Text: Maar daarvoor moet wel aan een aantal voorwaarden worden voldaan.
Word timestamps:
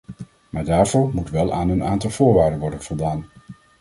Maar 0.49 0.65
daarvoor 0.65 1.09
moet 1.13 1.29
wel 1.29 1.53
aan 1.53 1.69
een 1.69 1.83
aantal 1.83 2.09
voorwaarden 2.09 2.59
worden 2.59 2.81
voldaan. 2.83 3.25